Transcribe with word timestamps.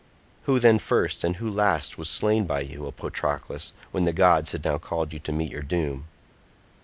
Who 0.45 0.57
then 0.59 0.79
first, 0.79 1.23
and 1.23 1.35
who 1.35 1.47
last, 1.47 1.99
was 1.99 2.09
slain 2.09 2.45
by 2.45 2.61
you, 2.61 2.87
O 2.87 2.91
Patroclus, 2.91 3.73
when 3.91 4.05
the 4.05 4.11
gods 4.11 4.51
had 4.51 4.65
now 4.65 4.79
called 4.79 5.13
you 5.13 5.19
to 5.19 5.31
meet 5.31 5.51
your 5.51 5.61
doom? 5.61 6.07